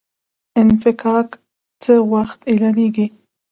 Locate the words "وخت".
2.13-2.39